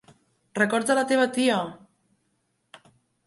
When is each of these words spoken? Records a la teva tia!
Records 0.59 0.93
a 0.93 0.95
la 0.99 1.03
teva 1.11 1.27
tia! 1.35 1.59